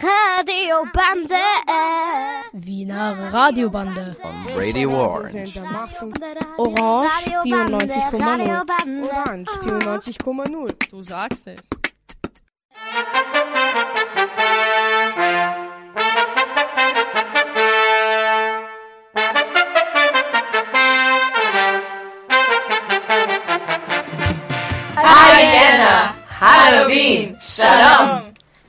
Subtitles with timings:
[0.00, 1.40] Radiobande.
[2.52, 4.16] Wiener Radiobande.
[4.22, 5.60] On Radio Orange.
[6.58, 7.08] Orange
[7.44, 8.20] 94,0.
[8.20, 9.10] Radiobande.
[9.10, 10.90] Orange 94,0.
[10.90, 11.60] Du sagst es.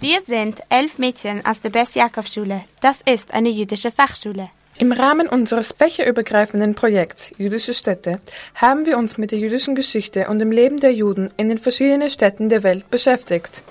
[0.01, 2.63] Wir sind elf Mädchen aus der Bess-Jakob-Schule.
[2.79, 4.49] Das ist eine jüdische Fachschule.
[4.77, 8.21] Im Rahmen unseres fächerübergreifenden Projekts Jüdische Städte
[8.55, 12.09] haben wir uns mit der jüdischen Geschichte und dem Leben der Juden in den verschiedenen
[12.09, 13.61] Städten der Welt beschäftigt.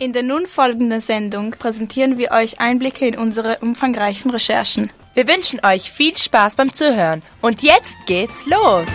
[0.00, 4.90] In der nun folgenden Sendung präsentieren wir euch Einblicke in unsere umfangreichen Recherchen.
[5.14, 7.22] Wir wünschen euch viel Spaß beim Zuhören.
[7.42, 8.88] Und jetzt geht's los.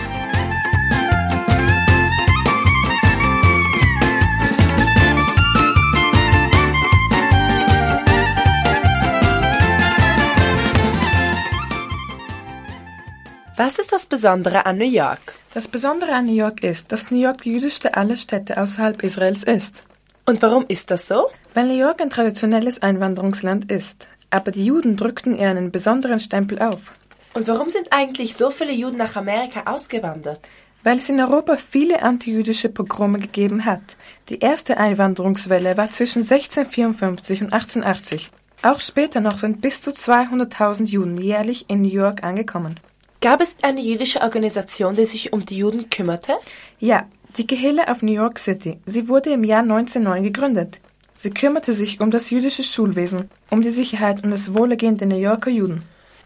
[13.64, 15.36] Was ist das Besondere an New York?
[15.54, 19.44] Das Besondere an New York ist, dass New York die jüdischste aller Städte außerhalb Israels
[19.44, 19.84] ist.
[20.26, 21.28] Und warum ist das so?
[21.54, 24.08] Weil New York ein traditionelles Einwanderungsland ist.
[24.30, 26.90] Aber die Juden drückten ihr einen besonderen Stempel auf.
[27.34, 30.40] Und warum sind eigentlich so viele Juden nach Amerika ausgewandert?
[30.82, 33.96] Weil es in Europa viele antijüdische Pogrome gegeben hat.
[34.28, 38.32] Die erste Einwanderungswelle war zwischen 1654 und 1880.
[38.64, 42.80] Auch später noch sind bis zu 200.000 Juden jährlich in New York angekommen.
[43.22, 46.32] Gab es eine jüdische Organisation, die sich um die Juden kümmerte?
[46.80, 47.06] Ja,
[47.36, 48.78] die Gehille auf New York City.
[48.84, 50.80] Sie wurde im Jahr 1909 gegründet.
[51.14, 55.20] Sie kümmerte sich um das jüdische Schulwesen, um die Sicherheit und das Wohlergehen der New
[55.20, 55.82] Yorker Juden.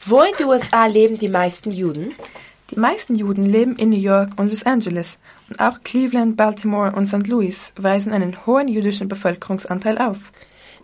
[0.06, 2.14] Wo in den USA leben die meisten Juden?
[2.70, 5.18] Die meisten Juden leben in New York und Los Angeles
[5.50, 7.26] und auch Cleveland, Baltimore und St.
[7.26, 10.32] Louis weisen einen hohen jüdischen Bevölkerungsanteil auf.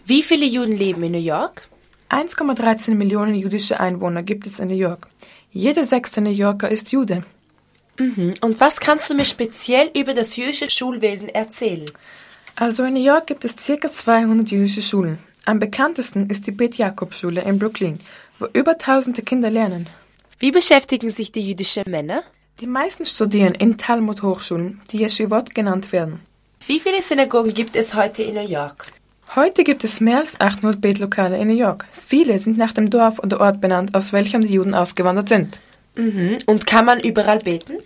[0.04, 1.68] Wie viele Juden leben in New York?
[2.10, 5.08] 1,13 Millionen jüdische Einwohner gibt es in New York.
[5.52, 7.24] Jeder sechste New Yorker ist Jude.
[7.98, 8.32] Mhm.
[8.40, 11.84] Und was kannst du mir speziell über das jüdische Schulwesen erzählen?
[12.56, 13.90] Also in New York gibt es ca.
[13.90, 15.18] 200 jüdische Schulen.
[15.44, 18.00] Am bekanntesten ist die Bet Jakob Schule in Brooklyn,
[18.38, 19.86] wo über tausende Kinder lernen.
[20.38, 22.22] Wie beschäftigen sich die jüdischen Männer?
[22.60, 26.20] Die meisten studieren in Talmud-Hochschulen, die Yeshivot genannt werden.
[26.66, 28.86] Wie viele Synagogen gibt es heute in New York?
[29.34, 31.86] Heute gibt es mehr als 800 Betlokale in New York.
[31.92, 35.58] Viele sind nach dem Dorf oder Ort benannt, aus welchem die Juden ausgewandert sind.
[35.94, 36.36] Mhm.
[36.44, 37.78] Und kann man überall beten?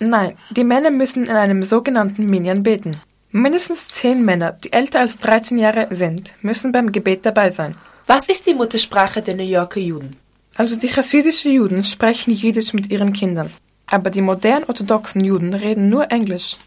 [0.00, 2.98] Nein, die Männer müssen in einem sogenannten Minyan beten.
[3.30, 7.74] Mindestens zehn Männer, die älter als 13 Jahre sind, müssen beim Gebet dabei sein.
[8.06, 10.16] Was ist die Muttersprache der New Yorker Juden?
[10.56, 13.48] Also die chassidischen Juden sprechen Jiddisch mit ihren Kindern.
[13.86, 16.58] Aber die modern orthodoxen Juden reden nur Englisch.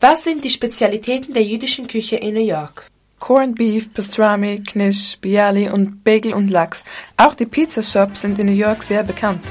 [0.00, 2.89] Was sind die Spezialitäten der jüdischen Küche in New York?
[3.20, 6.84] Corned Beef, Pastrami, Knish, Bialy und Bagel und Lachs.
[7.16, 9.44] Auch die Pizzashops sind in New York sehr bekannt.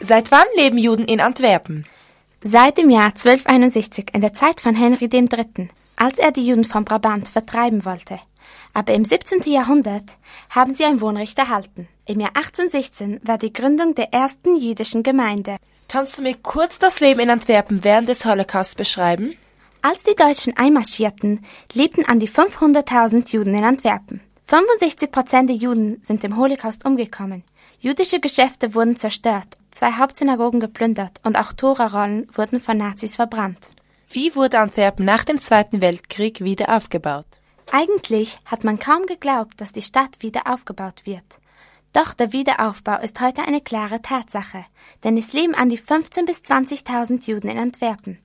[0.00, 1.84] Seit wann leben Juden in Antwerpen?
[2.40, 6.84] Seit dem Jahr 1261, in der Zeit von Henry III., als er die Juden vom
[6.84, 8.20] Brabant vertreiben wollte.
[8.72, 9.42] Aber im 17.
[9.52, 10.16] Jahrhundert
[10.50, 11.88] haben sie ein Wohnrecht erhalten.
[12.06, 15.56] Im Jahr 1816 war die Gründung der ersten jüdischen Gemeinde.
[15.88, 19.34] Kannst du mir kurz das Leben in Antwerpen während des Holocaust beschreiben?
[19.82, 24.20] Als die Deutschen einmarschierten, lebten an die 500.000 Juden in Antwerpen.
[24.46, 27.42] 65 Prozent der Juden sind im Holocaust umgekommen.
[27.80, 33.70] Jüdische Geschäfte wurden zerstört, zwei Hauptsynagogen geplündert und auch Torarollen wurden von Nazis verbrannt.
[34.10, 37.26] Wie wurde Antwerpen nach dem Zweiten Weltkrieg wieder aufgebaut?
[37.70, 41.38] Eigentlich hat man kaum geglaubt, dass die Stadt wieder aufgebaut wird.
[41.92, 44.64] Doch der Wiederaufbau ist heute eine klare Tatsache,
[45.04, 48.18] denn es leben an die 15.000 bis 20.000 Juden in Antwerpen.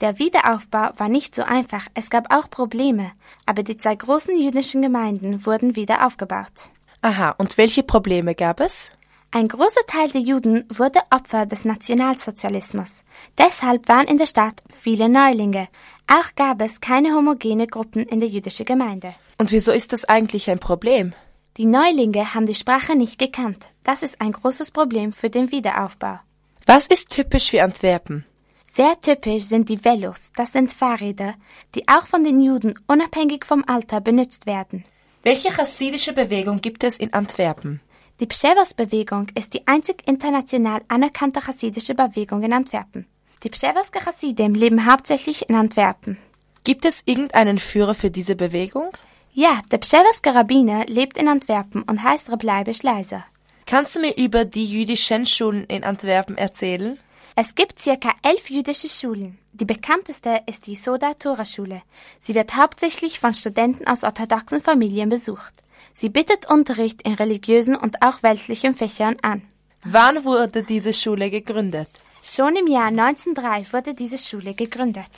[0.00, 3.10] Der Wiederaufbau war nicht so einfach, es gab auch Probleme,
[3.44, 6.70] aber die zwei großen jüdischen Gemeinden wurden wieder aufgebaut.
[7.02, 8.90] Aha, und welche Probleme gab es?
[9.32, 13.04] Ein großer Teil der Juden wurde Opfer des Nationalsozialismus.
[13.38, 15.68] Deshalb waren in der Stadt viele Neulinge.
[16.08, 19.14] Auch gab es keine homogene Gruppen in der jüdischen Gemeinde.
[19.38, 21.12] Und wieso ist das eigentlich ein Problem?
[21.58, 23.68] Die Neulinge haben die Sprache nicht gekannt.
[23.84, 26.18] Das ist ein großes Problem für den Wiederaufbau.
[26.66, 28.26] Was ist typisch für Antwerpen?
[28.64, 31.34] Sehr typisch sind die Velos, das sind Fahrräder,
[31.74, 34.84] die auch von den Juden unabhängig vom Alter benutzt werden.
[35.22, 37.80] Welche chassidische Bewegung gibt es in Antwerpen?
[38.20, 43.06] Die Pschewos-Bewegung ist die einzig international anerkannte chassidische Bewegung in Antwerpen.
[43.42, 46.18] Die Pschewerske Chassidim leben hauptsächlich in Antwerpen.
[46.62, 48.90] Gibt es irgendeinen Führer für diese Bewegung?
[49.32, 53.24] Ja, der Pschewerske Rabbiner lebt in Antwerpen und heißt Rebleibe Schleiser.
[53.64, 56.98] Kannst du mir über die jüdischen Schulen in Antwerpen erzählen?
[57.36, 59.38] Es gibt circa elf jüdische Schulen.
[59.54, 61.80] Die bekannteste ist die Soda Tora Schule.
[62.20, 65.59] Sie wird hauptsächlich von Studenten aus orthodoxen Familien besucht.
[65.92, 69.42] Sie bietet Unterricht in religiösen und auch weltlichen Fächern an.
[69.84, 71.88] Wann wurde diese Schule gegründet?
[72.22, 75.10] Schon im Jahr 1903 wurde diese Schule gegründet.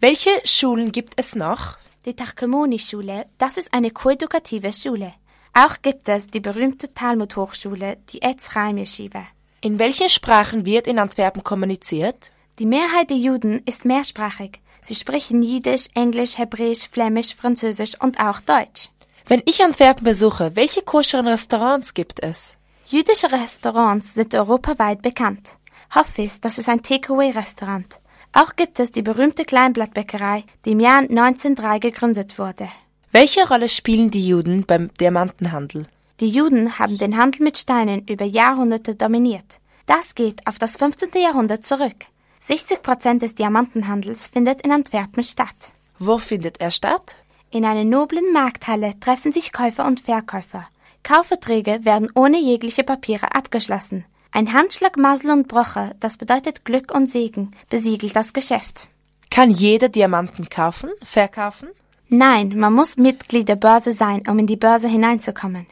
[0.00, 1.76] Welche Schulen gibt es noch?
[2.06, 5.12] Die Tarkemoni-Schule, das ist eine koedukative Schule.
[5.52, 9.26] Auch gibt es die berühmte Talmud-Hochschule, die Etz Chaim Yeshiva.
[9.60, 12.30] In welchen Sprachen wird in Antwerpen kommuniziert?
[12.58, 14.60] Die Mehrheit der Juden ist mehrsprachig.
[14.82, 18.88] Sie sprechen Jiddisch, Englisch, Hebräisch, Flämisch, Französisch und auch Deutsch.
[19.28, 22.56] Wenn ich Antwerpen besuche, welche koscheren Restaurants gibt es?
[22.86, 25.58] Jüdische Restaurants sind europaweit bekannt.
[25.92, 27.98] Hoffis, das ist ein Takeaway-Restaurant.
[28.32, 32.68] Auch gibt es die berühmte Kleinblattbäckerei, die im Jahr 1903 gegründet wurde.
[33.10, 35.88] Welche Rolle spielen die Juden beim Diamantenhandel?
[36.20, 39.58] Die Juden haben den Handel mit Steinen über Jahrhunderte dominiert.
[39.86, 41.08] Das geht auf das 15.
[41.20, 42.06] Jahrhundert zurück.
[42.42, 45.72] 60 Prozent des Diamantenhandels findet in Antwerpen statt.
[45.98, 47.16] Wo findet er statt?
[47.56, 50.68] In einer noblen Markthalle treffen sich Käufer und Verkäufer.
[51.02, 54.04] Kaufverträge werden ohne jegliche Papiere abgeschlossen.
[54.30, 58.88] Ein Handschlag Masel und Broche, das bedeutet Glück und Segen, besiegelt das Geschäft.
[59.30, 61.68] Kann jeder Diamanten kaufen, verkaufen?
[62.10, 65.66] Nein, man muss Mitglied der Börse sein, um in die Börse hineinzukommen.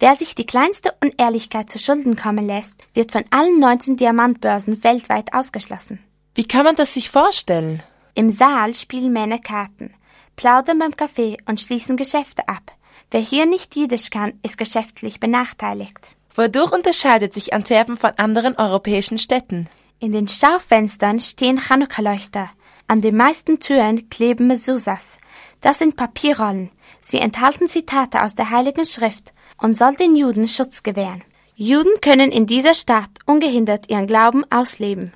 [0.00, 5.34] Wer sich die kleinste Unehrlichkeit zu Schulden kommen lässt, wird von allen 19 Diamantbörsen weltweit
[5.34, 5.98] ausgeschlossen.
[6.34, 7.82] Wie kann man das sich vorstellen?
[8.14, 9.92] Im Saal spielen Männer Karten,
[10.36, 12.72] plaudern beim Kaffee und schließen Geschäfte ab.
[13.10, 16.16] Wer hier nicht Jiddisch kann, ist geschäftlich benachteiligt.
[16.34, 19.68] Wodurch unterscheidet sich Antwerpen von anderen europäischen Städten?
[19.98, 22.50] In den Schaufenstern stehen Chanukka-Leuchter.
[22.88, 25.18] An den meisten Türen kleben Mezuzas.
[25.60, 26.70] Das sind Papierrollen.
[27.00, 31.22] Sie enthalten Zitate aus der Heiligen Schrift und soll den Juden Schutz gewähren.
[31.54, 35.12] Juden können in dieser Stadt ungehindert ihren Glauben ausleben.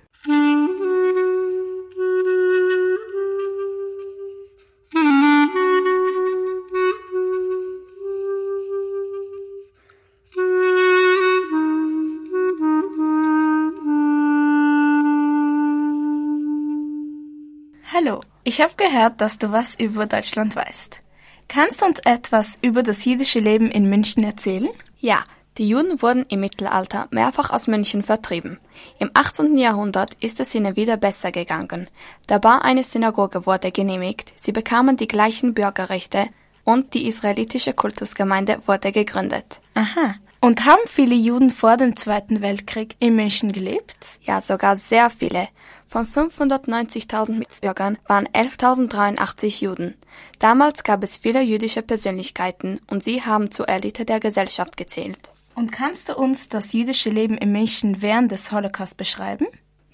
[17.93, 21.03] Hallo, ich habe gehört, dass du was über Deutschland weißt.
[21.49, 24.69] Kannst du uns etwas über das jüdische Leben in München erzählen?
[25.01, 25.25] Ja,
[25.59, 28.61] die Juden wurden im Mittelalter mehrfach aus München vertrieben.
[29.01, 29.57] Im 18.
[29.57, 31.89] Jahrhundert ist es ihnen wieder besser gegangen.
[32.29, 36.29] Der Bau einer Synagoge wurde genehmigt, sie bekamen die gleichen Bürgerrechte
[36.63, 39.61] und die israelitische Kultusgemeinde wurde gegründet.
[39.75, 40.15] Aha.
[40.43, 44.19] Und haben viele Juden vor dem Zweiten Weltkrieg in München gelebt?
[44.23, 45.49] Ja, sogar sehr viele.
[45.87, 49.97] Von 590.000 Mitbürgern waren 11.083 Juden.
[50.39, 55.19] Damals gab es viele jüdische Persönlichkeiten und sie haben zur Elite der Gesellschaft gezählt.
[55.55, 59.47] Und kannst du uns das jüdische Leben in München während des Holocaust beschreiben?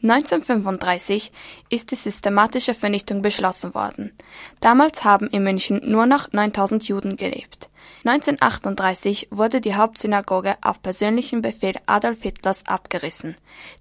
[0.03, 1.33] 1935
[1.71, 4.13] ist die systematische Vernichtung beschlossen worden.
[4.61, 7.69] Damals haben in München nur noch 9000 Juden gelebt.
[8.07, 13.35] 1938 wurde die Hauptsynagoge auf persönlichen Befehl Adolf Hitlers abgerissen.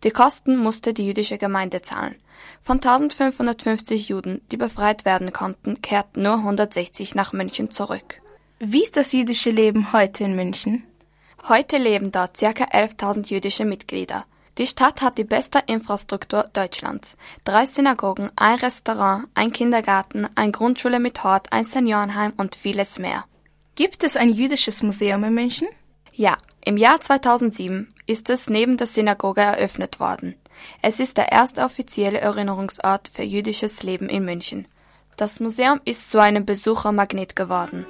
[0.04, 2.16] Die Kosten musste die jüdische Gemeinde zahlen.
[2.63, 8.20] Von 1550 Juden, die befreit werden konnten, kehrten nur 160 nach München zurück.
[8.58, 10.84] Wie ist das jüdische Leben heute in München?
[11.48, 12.48] Heute leben dort ca.
[12.48, 14.25] 11.000 jüdische Mitglieder.
[14.58, 17.15] Die Stadt hat die beste Infrastruktur Deutschlands.
[17.44, 23.25] Drei Synagogen, ein Restaurant, ein Kindergarten, eine Grundschule mit Hort, ein Seniorenheim und vieles mehr.
[23.75, 25.67] Gibt es ein jüdisches Museum in München?
[26.13, 30.36] Ja, im Jahr 2007 ist es neben der Synagoge eröffnet worden.
[30.82, 34.65] Es ist der erste offizielle Erinnerungsort für jüdisches Leben in München.
[35.17, 37.86] Das Museum ist zu einem Besuchermagnet geworden.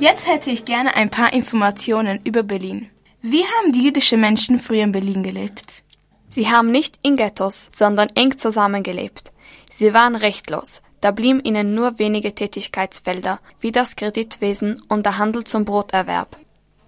[0.00, 2.88] Jetzt hätte ich gerne ein paar Informationen über Berlin.
[3.20, 5.82] Wie haben die jüdischen Menschen früher in Berlin gelebt?
[6.30, 9.30] Sie haben nicht in Ghettos, sondern eng zusammengelebt.
[9.70, 10.80] Sie waren rechtlos.
[11.02, 16.34] Da blieben ihnen nur wenige Tätigkeitsfelder, wie das Kreditwesen und der Handel zum Broterwerb.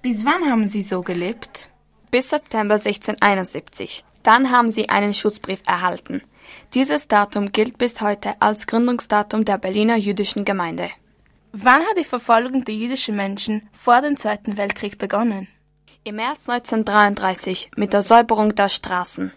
[0.00, 1.68] Bis wann haben sie so gelebt?
[2.10, 4.04] Bis September 1671.
[4.22, 6.22] Dann haben sie einen Schutzbrief erhalten.
[6.72, 10.88] Dieses Datum gilt bis heute als Gründungsdatum der Berliner jüdischen Gemeinde.
[11.54, 15.48] Wann hat die Verfolgung der jüdischen Menschen vor dem Zweiten Weltkrieg begonnen?
[16.02, 19.32] Im März 1933 mit der Säuberung der Straßen.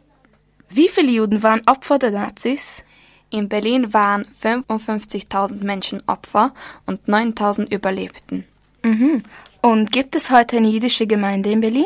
[0.70, 2.86] Wie viele Juden waren Opfer der Nazis?
[3.32, 6.54] In Berlin waren 55.000 Menschen Opfer
[6.86, 8.46] und 9.000 überlebten.
[8.82, 9.24] Mhm.
[9.62, 11.86] Und gibt es heute eine jüdische Gemeinde in Berlin?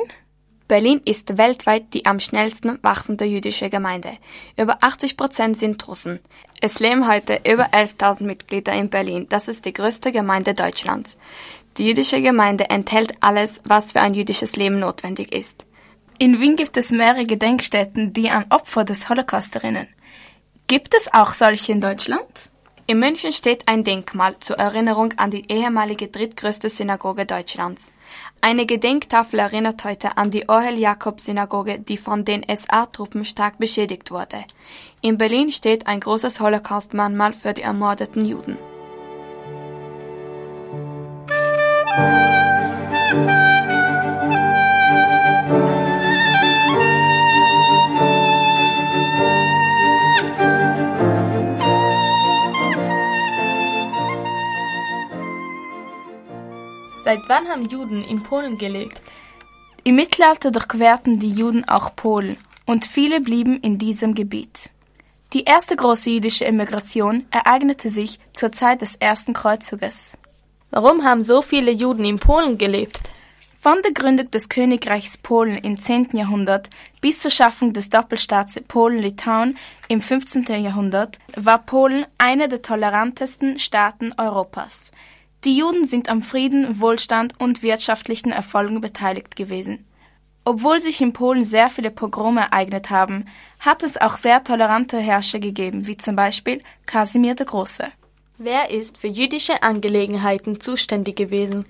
[0.70, 4.12] Berlin ist weltweit die am schnellsten wachsende jüdische Gemeinde.
[4.56, 6.20] Über 80 Prozent sind Russen.
[6.62, 9.26] Es leben heute über 11.000 Mitglieder in Berlin.
[9.30, 11.18] Das ist die größte Gemeinde Deutschlands.
[11.78, 15.66] Die jüdische Gemeinde enthält alles, was für ein jüdisches Leben notwendig ist.
[16.20, 19.88] In Wien gibt es mehrere Gedenkstätten, die an Opfer des Holocaust erinnern.
[20.68, 22.52] Gibt es auch solche in Deutschland?
[22.90, 27.94] In München steht ein Denkmal zur Erinnerung an die ehemalige drittgrößte Synagoge Deutschlands.
[28.42, 34.44] Eine Gedenktafel erinnert heute an die Ohel-Jakob-Synagoge, die von den SA-Truppen stark beschädigt wurde.
[35.02, 38.58] In Berlin steht ein großes Holocaust-Mahnmal für die ermordeten Juden.
[57.10, 59.02] Seit wann haben Juden in Polen gelebt?
[59.84, 62.38] Im Mittelalter durchquerten die Juden auch Polen
[62.68, 64.70] und viele blieben in diesem Gebiet.
[65.34, 70.20] Die erste große jüdische Emigration ereignete sich zur Zeit des ersten Kreuzzuges.
[70.70, 73.02] Warum haben so viele Juden in Polen gelebt?
[73.60, 76.10] Von der Gründung des Königreichs Polen im 10.
[76.14, 76.70] Jahrhundert
[77.02, 80.44] bis zur Schaffung des Doppelstaats Polen-Litauen im 15.
[80.64, 84.92] Jahrhundert war Polen einer der tolerantesten Staaten Europas.
[85.46, 89.86] Die Juden sind am Frieden, Wohlstand und wirtschaftlichen Erfolgen beteiligt gewesen.
[90.44, 93.26] Obwohl sich in Polen sehr viele Pogrome ereignet haben,
[93.60, 97.88] hat es auch sehr tolerante Herrscher gegeben, wie zum Beispiel Kasimir der Große.
[98.38, 101.66] Wer ist für jüdische Angelegenheiten zuständig gewesen?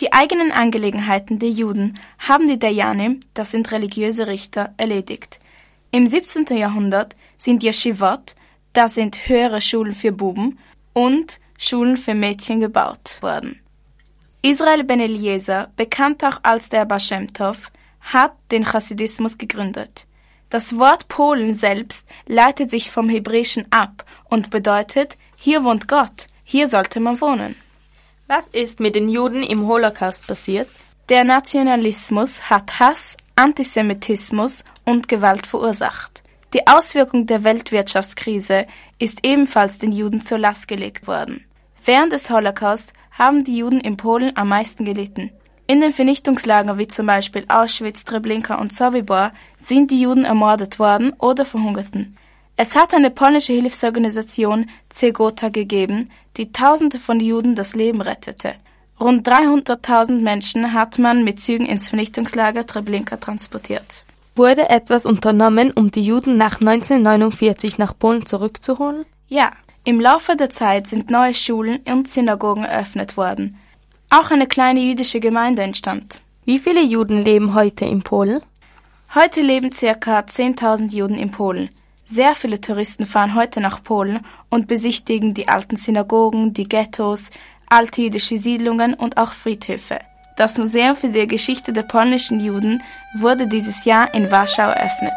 [0.00, 5.38] Die eigenen Angelegenheiten der Juden haben die Dayanim, das sind religiöse Richter, erledigt.
[5.92, 6.46] Im 17.
[6.56, 8.34] Jahrhundert sind Yeshivot,
[8.72, 10.58] das sind höhere Schulen für Buben,
[10.92, 13.60] und Schulen für Mädchen gebaut worden.
[14.42, 17.70] Israel Ben Eliezer, bekannt auch als der Bashem Tov,
[18.00, 20.06] hat den Chassidismus gegründet.
[20.50, 26.68] Das Wort Polen selbst leitet sich vom Hebräischen ab und bedeutet, hier wohnt Gott, hier
[26.68, 27.56] sollte man wohnen.
[28.26, 30.68] Was ist mit den Juden im Holocaust passiert?
[31.08, 36.22] Der Nationalismus hat Hass, Antisemitismus und Gewalt verursacht.
[36.54, 38.66] Die Auswirkung der Weltwirtschaftskrise
[39.00, 41.44] ist ebenfalls den Juden zur Last gelegt worden.
[41.84, 45.32] Während des Holocaust haben die Juden in Polen am meisten gelitten.
[45.66, 51.12] In den Vernichtungslagern wie zum Beispiel Auschwitz, Treblinka und Sobibor sind die Juden ermordet worden
[51.18, 52.16] oder verhungerten.
[52.56, 58.54] Es hat eine polnische Hilfsorganisation Zegota gegeben, die Tausende von Juden das Leben rettete.
[59.00, 64.04] Rund 300.000 Menschen hat man mit Zügen ins Vernichtungslager Treblinka transportiert.
[64.36, 69.04] Wurde etwas unternommen, um die Juden nach 1949 nach Polen zurückzuholen?
[69.28, 69.52] Ja,
[69.84, 73.58] im Laufe der Zeit sind neue Schulen und Synagogen eröffnet worden.
[74.10, 76.20] Auch eine kleine jüdische Gemeinde entstand.
[76.44, 78.40] Wie viele Juden leben heute in Polen?
[79.14, 81.70] Heute leben circa 10.000 Juden in Polen.
[82.04, 87.30] Sehr viele Touristen fahren heute nach Polen und besichtigen die alten Synagogen, die Ghettos,
[87.68, 90.00] alte jüdische Siedlungen und auch Friedhöfe.
[90.36, 95.12] Das Museum für die Geschichte der polnischen Juden wurde dieses Jahr in Warschau eröffnet.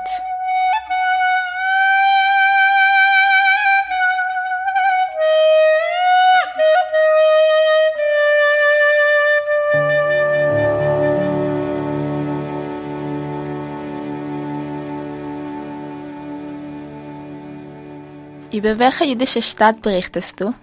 [18.54, 20.54] Über welche jüdische Stadt berichtest du?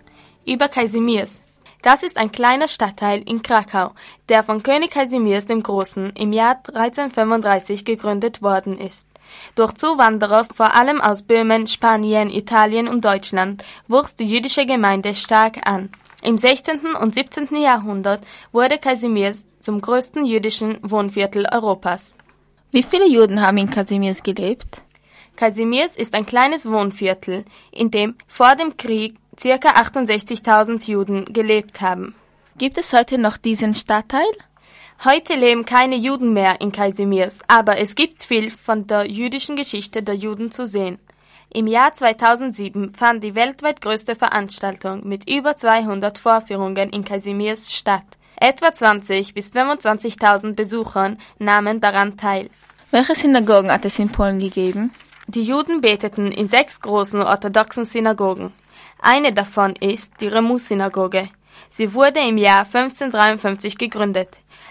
[0.46, 1.43] Über Kaisimirs.
[1.84, 3.90] Das ist ein kleiner Stadtteil in Krakau,
[4.30, 9.06] der von König Kaisimirs dem Großen im Jahr 1335 gegründet worden ist.
[9.54, 15.68] Durch Zuwanderer, vor allem aus Böhmen, Spanien, Italien und Deutschland, wuchs die jüdische Gemeinde stark
[15.68, 15.90] an.
[16.22, 16.96] Im 16.
[16.98, 17.54] und 17.
[17.56, 22.16] Jahrhundert wurde Kasimirs zum größten jüdischen Wohnviertel Europas.
[22.70, 24.80] Wie viele Juden haben in Kasimirs gelebt?
[25.36, 32.14] Kasimirs ist ein kleines Wohnviertel, in dem vor dem Krieg circa 68.000 Juden gelebt haben.
[32.56, 34.30] Gibt es heute noch diesen Stadtteil?
[35.04, 40.02] Heute leben keine Juden mehr in Kaisimirs, aber es gibt viel von der jüdischen Geschichte
[40.02, 40.98] der Juden zu sehen.
[41.52, 48.06] Im Jahr 2007 fand die weltweit größte Veranstaltung mit über 200 Vorführungen in Kasimirs statt.
[48.36, 52.48] Etwa 20 bis 25.000 Besuchern nahmen daran teil.
[52.90, 54.92] Welche Synagogen hat es in Polen gegeben?
[55.26, 58.52] Die Juden beteten in sechs großen orthodoxen Synagogen.
[58.98, 61.28] Eine davon ist die Remus-Synagoge.
[61.68, 64.28] Sie wurde im Jahr 1553 gegründet.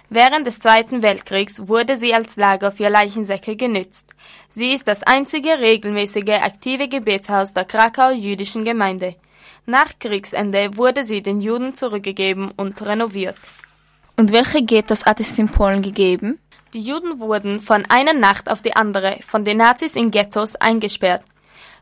[0.09, 4.11] Während des Zweiten Weltkriegs wurde sie als Lager für Leichensäcke genützt.
[4.49, 9.15] Sie ist das einzige regelmäßige aktive Gebetshaus der Krakauer jüdischen Gemeinde.
[9.65, 13.37] Nach Kriegsende wurde sie den Juden zurückgegeben und renoviert.
[14.17, 16.39] Und welche Ghettos hat es in Polen gegeben?
[16.73, 21.23] Die Juden wurden von einer Nacht auf die andere von den Nazis in Ghettos eingesperrt.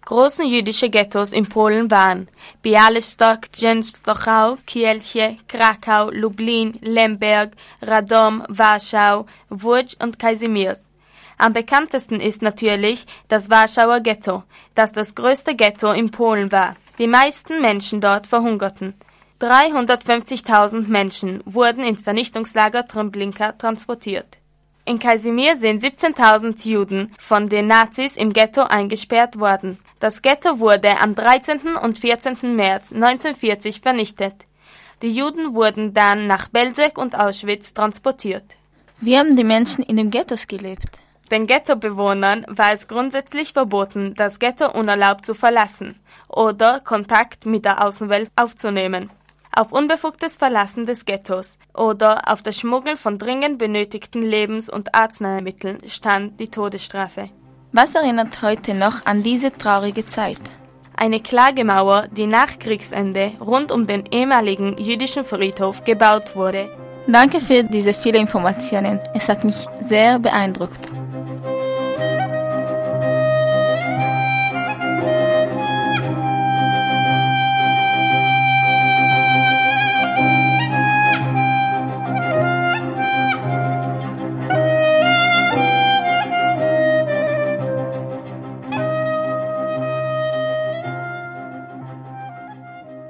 [0.06, 2.28] Große jüdische Ghettos in Polen waren
[2.64, 10.90] Bialystok, Częstochow, Kielce, Krakau, Lublin, Lemberg, Radom, Warschau, Łódź und Kazimierz.
[11.38, 14.44] Am bekanntesten ist natürlich das Warschauer Ghetto,
[14.76, 16.76] das das größte Ghetto in Polen war.
[16.98, 18.96] Die meisten Menschen dort verhungerten.
[19.40, 24.38] 350.000 Menschen wurden ins Vernichtungslager Treblinka transportiert.
[24.86, 29.80] In Kasimir sind 17.000 Juden von den Nazis im Ghetto eingesperrt worden.
[30.02, 31.78] Das Ghetto wurde am 13.
[31.80, 32.56] und 14.
[32.56, 34.34] März 1940 vernichtet.
[35.04, 38.44] Die Juden wurden dann nach Belzec und Auschwitz transportiert.
[39.00, 40.88] Wie haben die Menschen in den Ghettos gelebt?
[41.30, 47.86] Den Ghettobewohnern war es grundsätzlich verboten, das Ghetto unerlaubt zu verlassen oder Kontakt mit der
[47.86, 49.12] Außenwelt aufzunehmen
[49.54, 55.80] auf unbefugtes Verlassen des Ghettos oder auf das Schmuggeln von dringend benötigten Lebens- und Arzneimitteln
[55.90, 57.30] stand die Todesstrafe.
[57.74, 60.42] Was erinnert heute noch an diese traurige Zeit?
[60.98, 66.70] Eine Klagemauer, die nach Kriegsende rund um den ehemaligen jüdischen Friedhof gebaut wurde.
[67.08, 69.00] Danke für diese vielen Informationen.
[69.14, 71.01] Es hat mich sehr beeindruckt.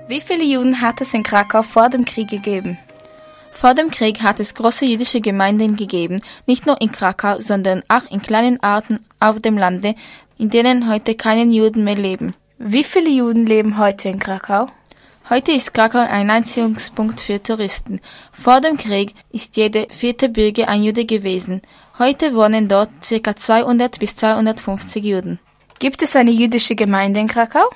[0.07, 2.77] Wie viele Juden hat es in Krakau vor dem Krieg gegeben?
[3.51, 8.09] Vor dem Krieg hat es große jüdische Gemeinden gegeben, nicht nur in Krakau, sondern auch
[8.09, 9.95] in kleinen Orten auf dem Lande,
[10.37, 12.33] in denen heute keine Juden mehr leben.
[12.57, 14.67] Wie viele Juden leben heute in Krakau?
[15.29, 18.01] Heute ist Krakau ein Anziehungspunkt für Touristen.
[18.31, 21.61] Vor dem Krieg ist jeder vierte Bürger ein Jude gewesen.
[21.99, 23.35] Heute wohnen dort ca.
[23.35, 25.39] 200 bis 250 Juden.
[25.79, 27.69] Gibt es eine jüdische Gemeinde in Krakau?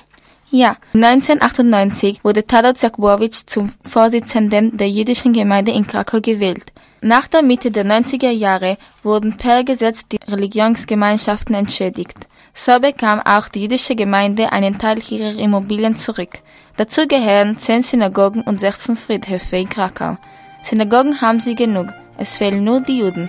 [0.50, 6.72] Ja, 1998 wurde Tadeusz Jakubowicz zum Vorsitzenden der jüdischen Gemeinde in Krakau gewählt.
[7.00, 12.28] Nach der Mitte der 90er Jahre wurden per Gesetz die Religionsgemeinschaften entschädigt.
[12.54, 16.38] So bekam auch die jüdische Gemeinde einen Teil ihrer Immobilien zurück.
[16.76, 20.16] Dazu gehören zehn Synagogen und 16 Friedhöfe in Krakau.
[20.62, 23.28] Synagogen haben sie genug, es fehlen nur die Juden.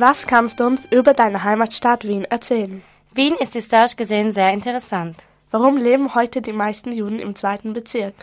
[0.00, 2.82] Was kannst du uns über deine Heimatstadt Wien erzählen?
[3.14, 5.16] Wien ist historisch gesehen sehr interessant.
[5.50, 8.14] Warum leben heute die meisten Juden im zweiten Bezirk?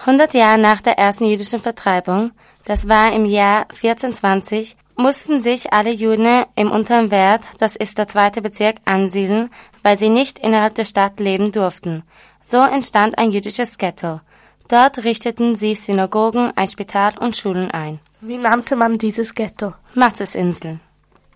[0.00, 2.32] 100 Jahre nach der ersten jüdischen Vertreibung,
[2.64, 8.08] das war im Jahr 1420, mussten sich alle Juden im unteren Wert, das ist der
[8.08, 9.50] zweite Bezirk, ansiedeln,
[9.84, 12.02] weil sie nicht innerhalb der Stadt leben durften.
[12.42, 14.20] So entstand ein jüdisches Ghetto.
[14.68, 18.00] Dort richteten sie Synagogen, ein Spital und Schulen ein.
[18.20, 19.74] Wie nannte man dieses Ghetto?
[19.94, 20.80] Matzesinsel.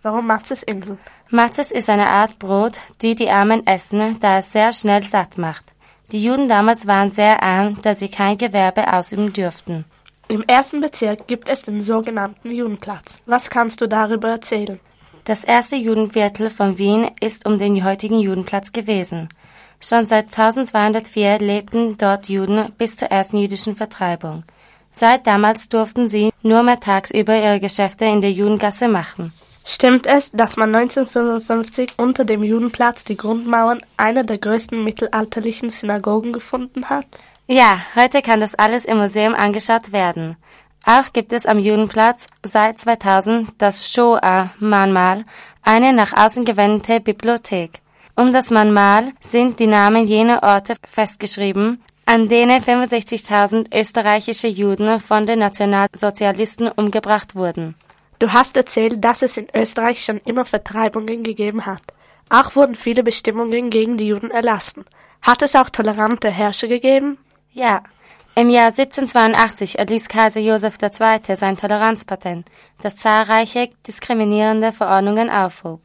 [0.04, 0.98] Warum Matzesinsel?
[1.30, 5.64] Matzes ist eine Art Brot, die die Armen essen, da es sehr schnell satt macht.
[6.12, 9.86] Die Juden damals waren sehr arm, da sie kein Gewerbe ausüben dürften.
[10.28, 13.22] Im ersten Bezirk gibt es den sogenannten Judenplatz.
[13.24, 14.78] Was kannst du darüber erzählen?
[15.24, 19.30] Das erste Judenviertel von Wien ist um den heutigen Judenplatz gewesen.
[19.80, 24.44] Schon seit 1204 lebten dort Juden bis zur ersten jüdischen Vertreibung.
[24.92, 29.32] Seit damals durften sie nur mehr tagsüber ihre Geschäfte in der Judengasse machen.
[29.64, 36.34] Stimmt es, dass man 1955 unter dem Judenplatz die Grundmauern einer der größten mittelalterlichen Synagogen
[36.34, 37.06] gefunden hat?
[37.46, 40.36] Ja, heute kann das alles im Museum angeschaut werden.
[40.84, 45.24] Auch gibt es am Judenplatz seit 2000 das Shoah-Mahnmal,
[45.62, 47.80] eine nach außen gewendete Bibliothek.
[48.16, 55.26] Um das Mahnmal sind die Namen jener Orte festgeschrieben, an denen 65.000 österreichische Juden von
[55.26, 57.74] den Nationalsozialisten umgebracht wurden.
[58.18, 61.82] Du hast erzählt, dass es in Österreich schon immer Vertreibungen gegeben hat.
[62.30, 64.84] Auch wurden viele Bestimmungen gegen die Juden erlassen.
[65.22, 67.18] Hat es auch tolerante Herrscher gegeben?
[67.50, 67.82] Ja.
[68.36, 71.36] Im Jahr 1782 erließ Kaiser Joseph II.
[71.36, 72.50] sein Toleranzpatent,
[72.82, 75.80] das zahlreiche diskriminierende Verordnungen aufhob.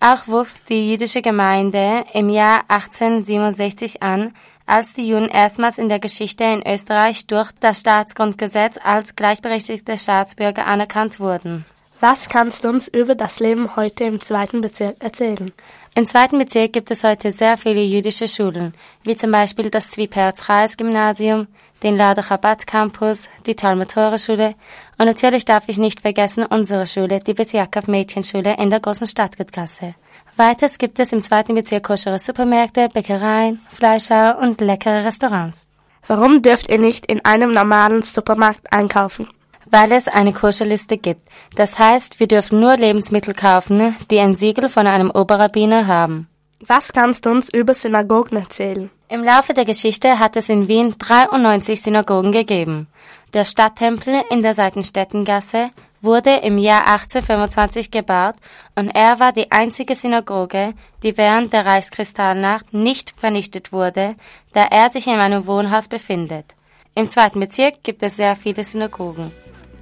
[0.00, 4.34] Auch wuchs die jüdische Gemeinde im Jahr 1867 an,
[4.66, 10.66] als die Juden erstmals in der Geschichte in Österreich durch das Staatsgrundgesetz als gleichberechtigte Staatsbürger
[10.66, 11.64] anerkannt wurden.
[12.00, 15.50] Was kannst du uns über das Leben heute im zweiten Bezirk erzählen?
[15.94, 18.74] Im zweiten Bezirk gibt es heute sehr viele jüdische Schulen,
[19.04, 21.46] wie zum Beispiel das Zwiebherz-Reis-Gymnasium,
[21.82, 24.54] den Lade Chabad Campus, die Talmud Torah Schule
[24.98, 29.06] und natürlich darf ich nicht vergessen unsere Schule, die Bet Jakob Mädchenschule in der großen
[29.06, 29.94] Stadtgutgasse.
[30.38, 35.66] Weiters gibt es im zweiten Bezirk koschere Supermärkte, Bäckereien, Fleischhauer und leckere Restaurants.
[36.06, 39.28] Warum dürft ihr nicht in einem normalen Supermarkt einkaufen?
[39.64, 41.22] Weil es eine Koscherliste gibt.
[41.54, 46.28] Das heißt, wir dürfen nur Lebensmittel kaufen, die ein Siegel von einem Oberrabbiner haben.
[46.60, 48.90] Was kannst du uns über Synagogen erzählen?
[49.08, 52.88] Im Laufe der Geschichte hat es in Wien 93 Synagogen gegeben.
[53.32, 55.70] Der Stadttempel in der Seitenstädtengasse
[56.00, 58.34] wurde im Jahr 1825 gebaut
[58.74, 64.16] und er war die einzige Synagoge, die während der Reichskristallnacht nicht vernichtet wurde,
[64.52, 66.46] da er sich in einem Wohnhaus befindet.
[66.94, 69.30] Im zweiten Bezirk gibt es sehr viele Synagogen.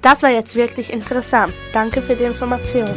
[0.01, 1.53] Das war jetzt wirklich interessant.
[1.73, 2.93] Danke für die Information.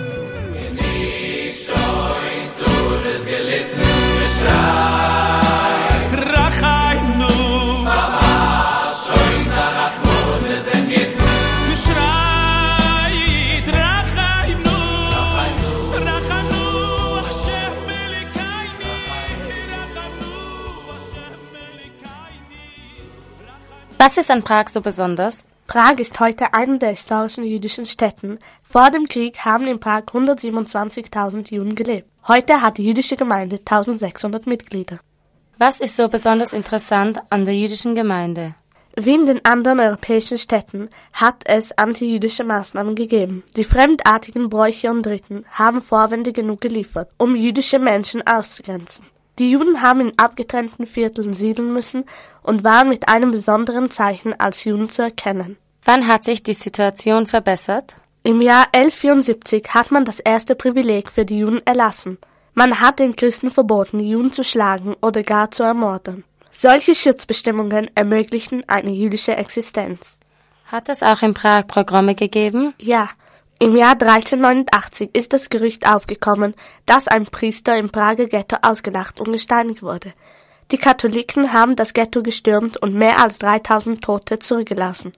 [24.00, 25.48] Was ist an Prag so besonders?
[25.66, 28.38] Prag ist heute eine der historischen jüdischen Städten.
[28.62, 32.08] Vor dem Krieg haben in Prag 127.000 Juden gelebt.
[32.28, 35.00] Heute hat die jüdische Gemeinde 1600 Mitglieder.
[35.58, 38.54] Was ist so besonders interessant an der jüdischen Gemeinde?
[38.94, 43.42] Wie in den anderen europäischen Städten hat es antijüdische Maßnahmen gegeben.
[43.56, 49.06] Die fremdartigen Bräuche und Dritten haben Vorwände genug geliefert, um jüdische Menschen auszugrenzen.
[49.38, 52.04] Die Juden haben in abgetrennten Vierteln siedeln müssen
[52.42, 55.56] und waren mit einem besonderen Zeichen als Juden zu erkennen.
[55.84, 57.94] Wann hat sich die Situation verbessert?
[58.24, 62.18] Im Jahr 1174 hat man das erste Privileg für die Juden erlassen.
[62.52, 66.24] Man hat den Christen verboten, die Juden zu schlagen oder gar zu ermorden.
[66.50, 70.00] Solche Schutzbestimmungen ermöglichten eine jüdische Existenz.
[70.64, 72.74] Hat es auch in Prag Programme gegeben?
[72.78, 73.08] Ja,
[73.60, 76.54] im Jahr 1389 ist das Gerücht aufgekommen,
[76.86, 80.12] dass ein Priester im Prager Ghetto ausgelacht und gesteinigt wurde.
[80.70, 85.12] Die Katholiken haben das Ghetto gestürmt und mehr als 3000 Tote zurückgelassen.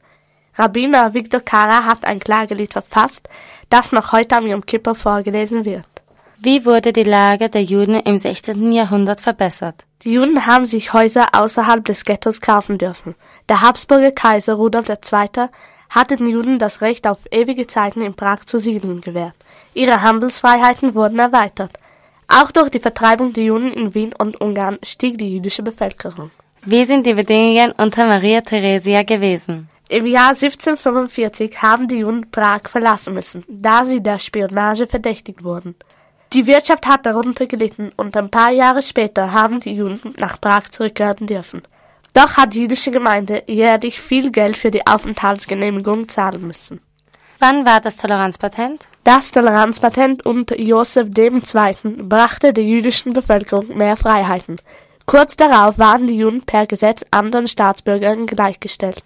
[0.55, 3.29] Rabbiner Viktor Kara hat ein Klagelied verfasst,
[3.69, 5.87] das noch heute am Yom Kippur vorgelesen wird.
[6.39, 8.73] Wie wurde die Lage der Juden im 16.
[8.73, 9.85] Jahrhundert verbessert?
[10.03, 13.15] Die Juden haben sich Häuser außerhalb des Ghettos kaufen dürfen.
[13.51, 15.49] Der Habsburger Kaiser Rudolf II
[15.91, 19.35] hatte den Juden das Recht auf ewige Zeiten in Prag zu siedeln gewährt.
[19.75, 21.73] Ihre Handelsfreiheiten wurden erweitert.
[22.29, 26.31] Auch durch die Vertreibung der Juden in Wien und Ungarn stieg die jüdische Bevölkerung.
[26.63, 29.69] Wie sind die Bedingungen unter Maria Theresia gewesen?
[29.89, 35.75] Im Jahr 1745 haben die Juden Prag verlassen müssen, da sie der Spionage verdächtigt wurden.
[36.33, 40.69] Die Wirtschaft hat darunter gelitten und ein paar Jahre später haben die Juden nach Prag
[40.71, 41.63] zurückkehren dürfen.
[42.15, 46.81] Doch hat die jüdische Gemeinde jährlich viel Geld für die Aufenthaltsgenehmigung zahlen müssen.
[47.39, 48.89] Wann war das Toleranzpatent?
[49.05, 51.41] Das Toleranzpatent unter Josef II.
[52.03, 54.57] brachte der jüdischen Bevölkerung mehr Freiheiten.
[55.07, 59.03] Kurz darauf waren die Juden per Gesetz anderen Staatsbürgern gleichgestellt.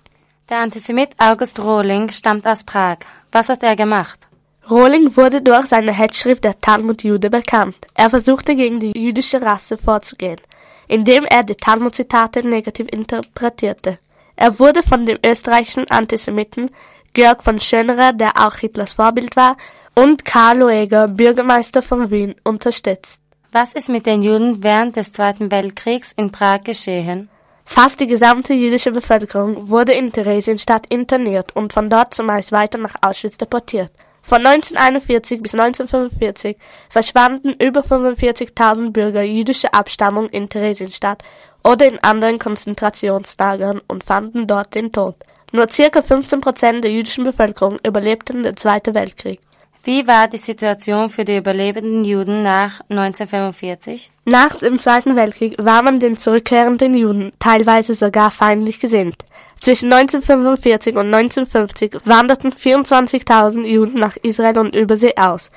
[0.50, 2.98] Der Antisemit August Rohling stammt aus Prag.
[3.30, 4.28] Was hat er gemacht?
[4.68, 7.76] Rohling wurde durch seine Hetzschrift der Talmud Jude bekannt.
[7.94, 10.40] Er versuchte gegen die jüdische Rasse vorzugehen
[10.88, 13.98] indem er die Talmud-Zitate negativ interpretierte.
[14.36, 16.70] Er wurde von dem österreichischen Antisemiten
[17.12, 19.56] Georg von Schönerer, der auch Hitlers Vorbild war,
[19.94, 23.20] und Karl Lueger, Bürgermeister von Wien, unterstützt.
[23.52, 27.28] Was ist mit den Juden während des Zweiten Weltkriegs in Prag geschehen?
[27.64, 32.96] Fast die gesamte jüdische Bevölkerung wurde in Theresienstadt interniert und von dort zumeist weiter nach
[33.00, 33.90] Auschwitz deportiert.
[34.26, 36.56] Von 1941 bis 1945
[36.88, 41.22] verschwanden über 45.000 Bürger jüdischer Abstammung in Theresienstadt
[41.62, 45.16] oder in anderen Konzentrationslagern und fanden dort den Tod.
[45.52, 49.40] Nur circa 15 Prozent der jüdischen Bevölkerung überlebten den Zweiten Weltkrieg.
[49.84, 54.10] Wie war die Situation für die überlebenden Juden nach 1945?
[54.24, 59.22] Nach dem Zweiten Weltkrieg war man den zurückkehrenden Juden teilweise sogar feindlich gesinnt.
[59.64, 65.50] Zwischen 1945 und 1950 wanderten 24.000 Juden nach Israel und Übersee aus.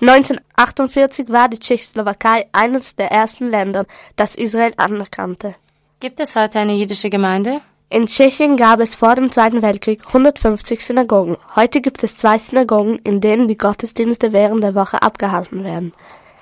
[0.00, 3.84] 1948 war die Tschechoslowakei eines der ersten Länder,
[4.16, 5.56] das Israel anerkannte.
[6.00, 7.60] Gibt es heute eine jüdische Gemeinde?
[7.90, 11.36] In Tschechien gab es vor dem Zweiten Weltkrieg 150 Synagogen.
[11.54, 15.92] Heute gibt es zwei Synagogen, in denen die Gottesdienste während der Woche abgehalten werden.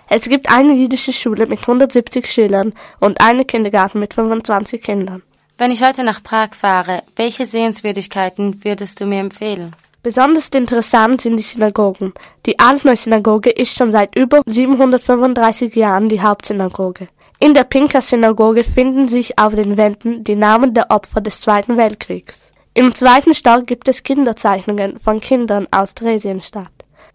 [0.09, 5.25] Es gibt eine jüdische Schule mit 170 Schülern und einen Kindergarten mit 25 Kindern.
[5.61, 9.75] Wenn ich heute nach Prag fahre, welche Sehenswürdigkeiten würdest du mir empfehlen?
[10.05, 12.12] Besonders interessant sind die Synagogen.
[12.47, 17.09] Die Altneu-Synagoge ist schon seit über 735 Jahren die Hauptsynagoge.
[17.40, 22.53] In der Pinka-Synagoge finden sich auf den Wänden die Namen der Opfer des Zweiten Weltkriegs.
[22.75, 26.71] Im zweiten Stock gibt es Kinderzeichnungen von Kindern aus Theresienstadt.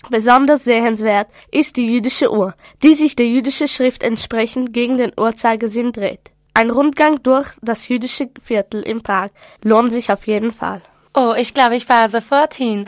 [0.09, 5.93] Besonders sehenswert ist die jüdische Uhr, die sich der jüdischen Schrift entsprechend gegen den Uhrzeigersinn
[5.93, 6.32] dreht.
[6.55, 9.29] Ein Rundgang durch das jüdische Viertel in Prag
[9.63, 10.83] lohnt sich auf jeden Fall.
[11.15, 12.85] Oh, ich glaube, ich fahre sofort hin.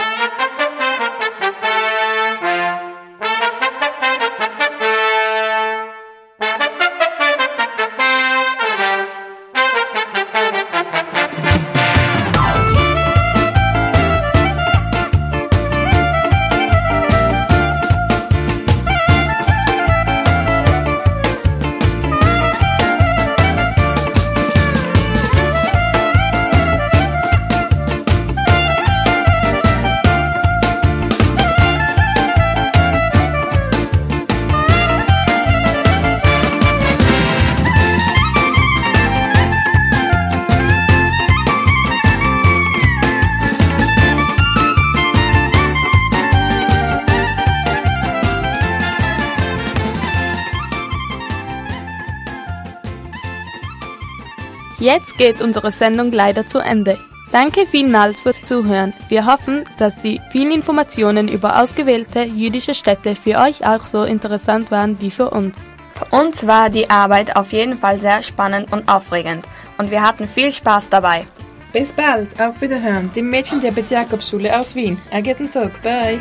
[54.86, 57.00] Jetzt geht unsere Sendung leider zu Ende.
[57.32, 58.94] Danke vielmals fürs Zuhören.
[59.10, 64.70] Wir hoffen, dass die vielen Informationen über ausgewählte jüdische Städte für euch auch so interessant
[64.70, 65.58] waren wie für uns.
[65.96, 69.48] Für uns war die Arbeit auf jeden Fall sehr spannend und aufregend
[69.80, 71.26] und wir hatten viel Spaß dabei.
[71.74, 73.10] Bis bald, auf Wiederhören.
[73.16, 75.00] Die Mädchen der Beth Jakobsschule aus Wien.
[75.10, 75.82] Er geht einen Tag.
[75.82, 76.20] Bye.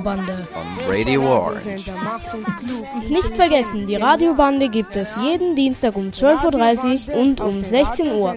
[0.00, 0.48] Radiobande.
[0.54, 1.84] On Radio Orange.
[3.08, 8.36] Nicht vergessen, die Radiobande gibt es jeden Dienstag um 12.30 Uhr und um 16 Uhr.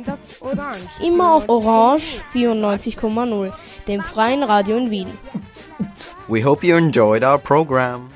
[1.02, 3.54] Immer auf Orange 94,0,
[3.88, 5.08] dem freien Radio in Wien.
[6.28, 8.10] We hope you enjoyed our program.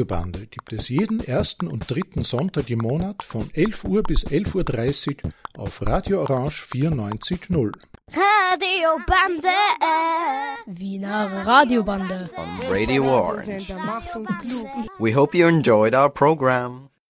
[0.00, 5.24] Radiobande gibt es jeden ersten und dritten Sonntag im Monat von 11 Uhr bis 11.30
[5.24, 7.72] Uhr auf Radio Orange 94.0.
[8.08, 9.48] Radiobande.
[10.66, 12.30] Wiener Radiobande.
[12.34, 13.74] On Radio Orange.
[14.98, 16.89] We hope you enjoyed our program.